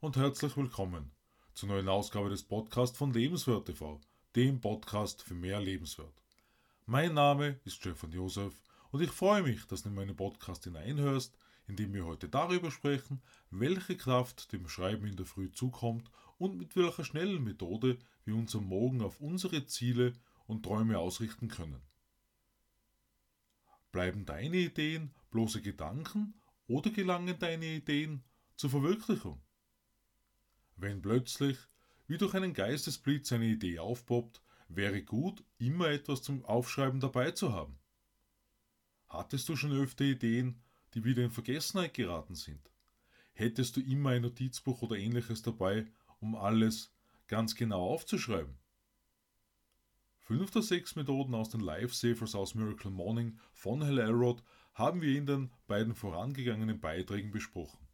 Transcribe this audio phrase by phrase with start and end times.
[0.00, 1.10] und herzlich willkommen
[1.54, 4.00] zur neuen Ausgabe des Podcasts von Lebenswert TV,
[4.36, 6.22] dem Podcast für mehr Lebenswert.
[6.86, 11.36] Mein Name ist Stefan Josef und ich freue mich, dass du in meinen Podcast hineinhörst,
[11.66, 13.20] in dem wir heute darüber sprechen,
[13.50, 18.60] welche Kraft dem Schreiben in der Früh zukommt und mit welcher schnellen Methode wir unser
[18.60, 20.12] Morgen auf unsere Ziele
[20.46, 21.82] und Träume ausrichten können.
[23.90, 26.34] Bleiben deine Ideen bloße Gedanken
[26.68, 28.22] oder gelangen deine Ideen
[28.54, 29.42] zur Verwirklichung?
[30.80, 31.58] Wenn plötzlich,
[32.06, 37.52] wie durch einen Geistesblitz, eine Idee aufpoppt, wäre gut, immer etwas zum Aufschreiben dabei zu
[37.52, 37.80] haben.
[39.08, 40.62] Hattest du schon öfter Ideen,
[40.94, 42.70] die wieder in Vergessenheit geraten sind?
[43.32, 45.86] Hättest du immer ein Notizbuch oder ähnliches dabei,
[46.20, 46.94] um alles
[47.26, 48.56] ganz genau aufzuschreiben?
[50.18, 54.44] Fünf der sechs Methoden aus den Lifesavers aus Miracle Morning von Hal Elrod
[54.74, 57.84] haben wir in den beiden vorangegangenen Beiträgen besprochen.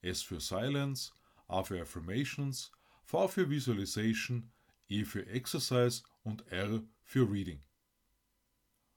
[0.00, 1.12] S für Silence,
[1.48, 2.72] A für Affirmations,
[3.04, 4.52] V für Visualization,
[4.88, 7.62] E für Exercise und R für Reading.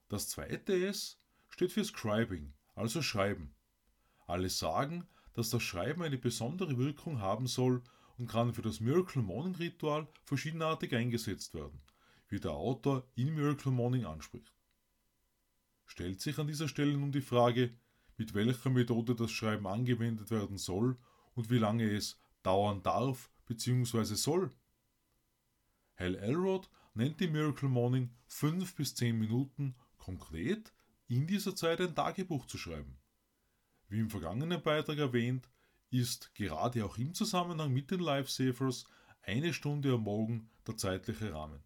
[0.07, 3.55] Das zweite S steht für Scribing, also Schreiben.
[4.25, 7.83] Alle sagen, dass das Schreiben eine besondere Wirkung haben soll
[8.17, 11.81] und kann für das Miracle Morning Ritual verschiedenartig eingesetzt werden,
[12.27, 14.53] wie der Autor in Miracle Morning anspricht.
[15.85, 17.77] Stellt sich an dieser Stelle nun die Frage,
[18.17, 20.97] mit welcher Methode das Schreiben angewendet werden soll
[21.35, 24.15] und wie lange es dauern darf bzw.
[24.15, 24.51] soll.
[25.95, 30.73] Hal Elrod nennt die Miracle Morning 5 bis 10 Minuten konkret
[31.07, 32.97] in dieser Zeit ein Tagebuch zu schreiben.
[33.87, 35.49] Wie im vergangenen Beitrag erwähnt,
[35.89, 38.85] ist gerade auch im Zusammenhang mit den Lifesavers
[39.23, 41.63] eine Stunde am Morgen der zeitliche Rahmen.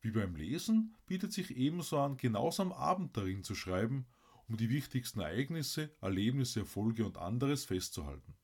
[0.00, 4.06] Wie beim Lesen bietet sich ebenso an, genauso am Abend darin zu schreiben,
[4.48, 8.34] um die wichtigsten Ereignisse, Erlebnisse, Erfolge und anderes festzuhalten.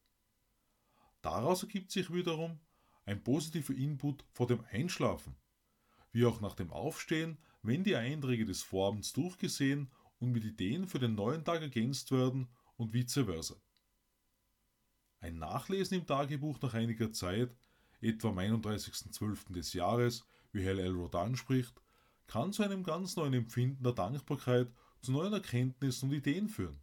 [1.27, 2.61] Daraus ergibt sich wiederum
[3.05, 5.35] ein positiver Input vor dem Einschlafen,
[6.13, 11.01] wie auch nach dem Aufstehen, wenn die Einträge des Vorabends durchgesehen und mit Ideen für
[11.01, 13.57] den neuen Tag ergänzt werden und vice versa.
[15.19, 17.57] Ein Nachlesen im Tagebuch nach einiger Zeit,
[18.01, 19.53] etwa am 31.12.
[19.53, 21.83] des Jahres, wie Hal Elrod anspricht,
[22.29, 24.73] kann zu einem ganz neuen Empfinden der Dankbarkeit,
[25.03, 26.79] zu neuen Erkenntnissen und Ideen führen.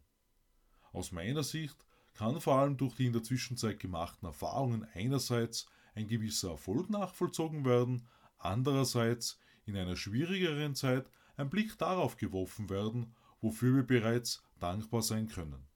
[0.92, 1.82] Aus meiner Sicht
[2.14, 7.64] kann vor allem durch die in der Zwischenzeit gemachten Erfahrungen einerseits ein gewisser Erfolg nachvollzogen
[7.64, 8.06] werden,
[8.38, 15.28] andererseits in einer schwierigeren Zeit ein Blick darauf geworfen werden, wofür wir bereits dankbar sein
[15.28, 15.66] können.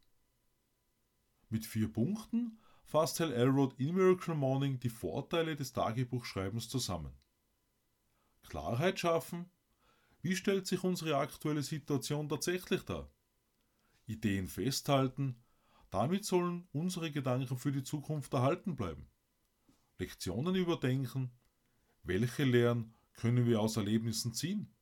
[1.50, 7.12] Mit vier Punkten fasst Hal Elrod in Miracle Morning die Vorteile des Tagebuchschreibens zusammen.
[8.43, 9.50] Klarheit schaffen,
[10.22, 13.10] wie stellt sich unsere aktuelle Situation tatsächlich dar?
[14.06, 15.37] Ideen festhalten,
[15.91, 19.09] damit sollen unsere Gedanken für die Zukunft erhalten bleiben.
[19.99, 21.31] Lektionen überdenken,
[22.03, 24.75] welche Lehren können wir aus Erlebnissen ziehen?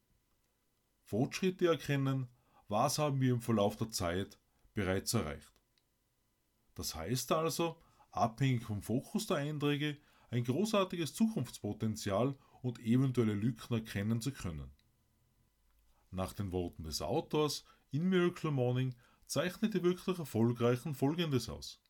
[1.05, 2.29] Fortschritte erkennen,
[2.69, 4.39] was haben wir im Verlauf der Zeit
[4.75, 5.53] bereits erreicht.
[6.75, 7.81] Das heißt also,
[8.11, 9.97] abhängig vom Fokus der Einträge,
[10.31, 14.71] ein großartiges Zukunftspotenzial und eventuelle Lücken erkennen zu können.
[16.11, 18.95] Nach den Worten des Autors in Miracle Morning
[19.27, 21.81] zeichnet die wirklich Erfolgreichen Folgendes aus.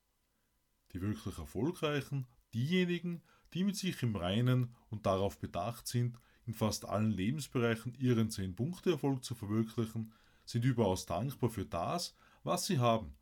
[0.92, 3.22] Die wirklich Erfolgreichen, diejenigen,
[3.54, 9.24] die mit sich im Reinen und darauf bedacht sind, in fast allen Lebensbereichen ihren 10-Punkte-Erfolg
[9.24, 10.12] zu verwirklichen,
[10.44, 12.14] sind überaus dankbar für das,
[12.44, 13.16] was sie haben,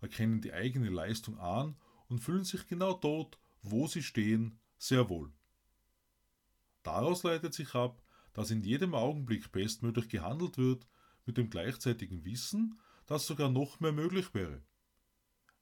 [0.00, 1.76] erkennen die eigene Leistung an
[2.08, 5.30] und fühlen sich genau dort, wo sie stehen, sehr wohl.
[6.82, 10.86] Daraus leitet sich ab, dass in jedem Augenblick bestmöglich gehandelt wird,
[11.26, 12.78] mit dem gleichzeitigen Wissen,
[13.10, 14.62] dass sogar noch mehr möglich wäre.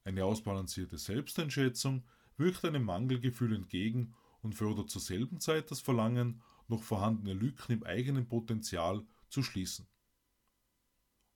[0.05, 6.83] Eine ausbalancierte Selbsteinschätzung wirkt einem Mangelgefühl entgegen und fördert zur selben Zeit das Verlangen, noch
[6.83, 9.89] vorhandene Lücken im eigenen Potenzial zu schließen.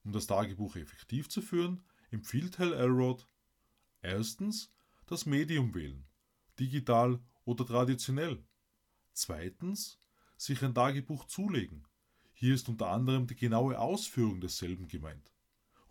[0.05, 3.27] Um das Tagebuch effektiv zu führen, empfiehlt Hal Elrod
[4.03, 4.71] erstens
[5.07, 6.07] das Medium wählen,
[6.61, 8.45] digital oder traditionell.
[9.15, 9.99] Zweitens
[10.37, 11.89] sich ein Tagebuch zulegen.
[12.35, 15.33] Hier ist unter anderem die genaue Ausführung desselben gemeint.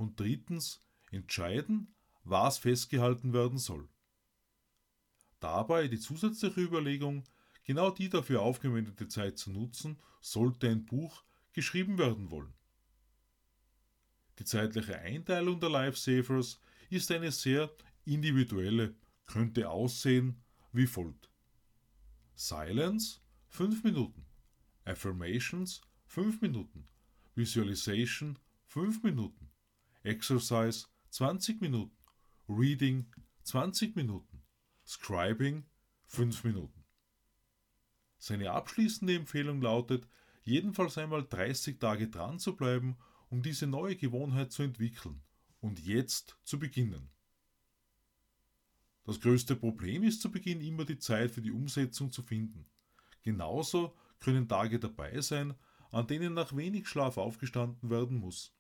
[0.02, 0.80] Und drittens
[1.12, 1.94] entscheiden,
[2.24, 3.88] was festgehalten werden soll.
[5.40, 7.24] Dabei die zusätzliche Überlegung,
[7.64, 12.52] genau die dafür aufgewendete Zeit zu nutzen, sollte ein Buch geschrieben werden wollen.
[14.40, 16.60] Die zeitliche Einteilung der Lifesavers
[16.90, 17.72] ist eine sehr
[18.04, 18.96] individuelle,
[19.28, 21.30] könnte aussehen wie folgt.
[22.34, 23.20] Silence
[23.50, 24.26] 5 Minuten,
[24.84, 26.88] Affirmations 5 Minuten,
[27.36, 29.51] Visualization 5 Minuten,
[30.04, 31.96] Exercise 20 Minuten,
[32.50, 33.06] Reading
[33.44, 34.42] 20 Minuten,
[34.84, 35.66] Scribing
[36.08, 36.84] 5 Minuten.
[38.18, 40.08] Seine abschließende Empfehlung lautet,
[40.44, 42.98] jedenfalls einmal 30 Tage dran zu bleiben,
[43.30, 45.22] um diese neue Gewohnheit zu entwickeln
[45.60, 47.12] und jetzt zu beginnen.
[49.04, 52.66] Das größte Problem ist zu Beginn immer die Zeit für die Umsetzung zu finden.
[53.22, 55.54] Genauso können Tage dabei sein,
[55.92, 58.56] an denen nach wenig Schlaf aufgestanden werden muss.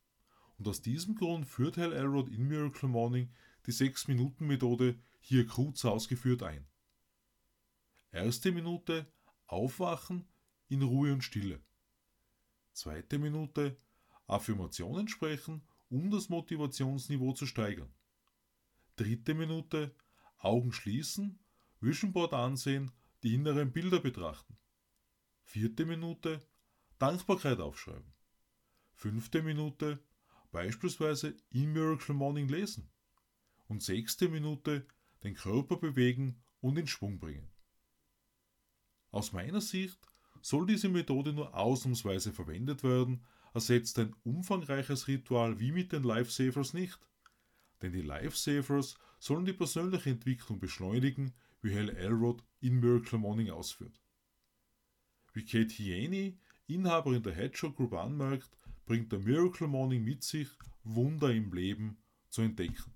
[0.62, 3.34] Und aus diesem Grund führt Hal Elrod in Miracle Morning
[3.66, 6.68] die 6-Minuten-Methode hier kurz ausgeführt ein.
[8.12, 9.12] Erste Minute
[9.48, 10.28] Aufwachen
[10.68, 11.64] in Ruhe und Stille.
[12.74, 13.76] Zweite Minute
[14.28, 17.92] Affirmationen sprechen, um das Motivationsniveau zu steigern.
[18.98, 19.96] Dritte Minute
[20.38, 21.40] Augen schließen,
[21.80, 22.92] Vision Board ansehen,
[23.24, 24.56] die inneren Bilder betrachten.
[25.42, 26.40] Vierte Minute
[27.00, 28.14] Dankbarkeit aufschreiben.
[28.94, 30.04] Fünfte Minute
[30.52, 32.90] beispielsweise in Miracle Morning lesen.
[33.68, 34.86] Und sechste Minute
[35.24, 37.50] den Körper bewegen und in Schwung bringen.
[39.12, 40.00] Aus meiner Sicht
[40.42, 46.74] soll diese Methode nur ausnahmsweise verwendet werden, ersetzt ein umfangreiches Ritual wie mit den Lifesavers
[46.74, 47.00] nicht.
[47.82, 54.00] Denn die Lifesavers sollen die persönliche Entwicklung beschleunigen, wie Hal Elrod in Miracle Morning ausführt.
[55.34, 58.50] Wie Kate Hieni, Inhaberin der Hedgehog Group, anmerkt,
[58.92, 60.50] bringt der Miracle Morning mit sich,
[60.84, 62.94] Wunder im Leben zu entdecken.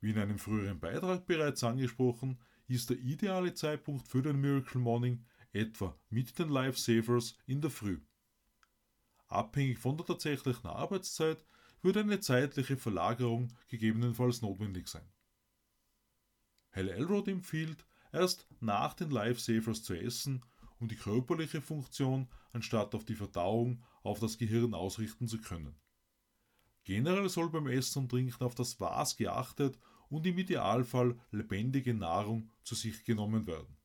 [0.00, 5.26] Wie in einem früheren Beitrag bereits angesprochen, ist der ideale Zeitpunkt für den Miracle Morning
[5.52, 8.00] etwa mit den Lifesavers in der Früh.
[9.26, 11.44] Abhängig von der tatsächlichen Arbeitszeit
[11.82, 15.06] würde eine zeitliche Verlagerung gegebenenfalls notwendig sein.
[16.72, 20.42] Hal Elrod empfiehlt, erst nach den Lifesavers zu essen,
[20.78, 25.74] um die körperliche Funktion anstatt auf die Verdauung auf das Gehirn ausrichten zu können.
[26.84, 29.78] Generell soll beim Essen und Trinken auf das Was geachtet
[30.10, 33.76] und im Idealfall lebendige Nahrung zu sich genommen werden.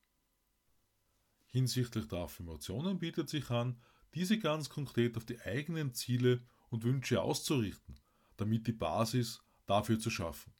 [1.47, 3.81] Hinsichtlich der Affirmationen bietet sich an,
[4.13, 7.99] diese ganz konkret auf die eigenen Ziele und Wünsche auszurichten,
[8.37, 10.53] damit die Basis dafür zu schaffen.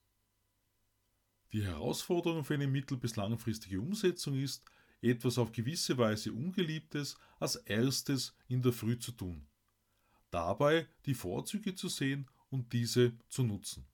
[1.51, 4.63] Die Herausforderung für eine mittel- bis langfristige Umsetzung ist,
[5.01, 9.47] etwas auf gewisse Weise Ungeliebtes als erstes in der Früh zu tun.
[10.31, 13.87] Dabei die Vorzüge zu sehen und diese zu nutzen.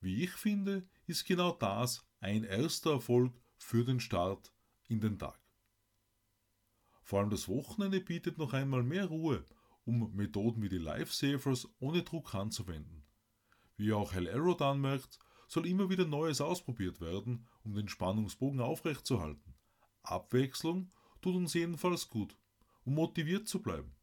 [0.00, 4.52] Wie ich finde, ist genau das ein erster Erfolg für den Start
[4.88, 5.40] in den Tag.
[7.02, 9.44] Vor allem das Wochenende bietet noch einmal mehr Ruhe
[9.86, 13.04] um Methoden wie die Lifesavers ohne Druck anzuwenden.
[13.76, 19.54] Wie auch Hal Arrow anmerkt, soll immer wieder Neues ausprobiert werden, um den Spannungsbogen aufrechtzuerhalten.
[20.10, 22.36] Abwechslung tut uns jedenfalls gut,
[22.84, 23.94] um motiviert zu bleiben.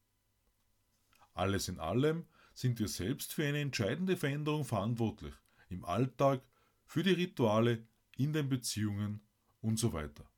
[1.34, 5.34] Alles in allem sind wir selbst für eine entscheidende Veränderung verantwortlich,
[5.70, 6.42] im Alltag,
[6.86, 9.22] für die Rituale, in den Beziehungen
[9.62, 10.30] und so weiter.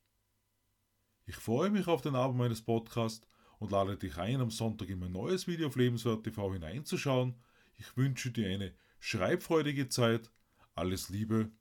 [1.26, 3.28] Ich freue mich auf den Abend meines Podcasts
[3.60, 7.36] und lade dich ein, am Sonntag in mein neues Video auf Lebenswert TV hineinzuschauen.
[7.78, 10.32] Ich wünsche dir eine schreibfreudige Zeit.
[10.76, 11.52] Alles Liebe,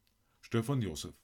[0.41, 1.24] Stefan Josef.